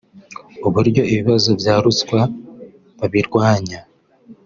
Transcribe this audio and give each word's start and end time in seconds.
uburyo 0.67 1.01
ibibazo 1.13 1.49
bya 1.59 1.75
ruswa 1.83 2.21
babirwanya 2.99 3.79